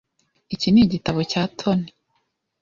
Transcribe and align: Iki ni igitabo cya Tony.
Iki 0.53 0.67
ni 0.71 0.81
igitabo 0.85 1.19
cya 1.31 1.41
Tony. 1.59 1.85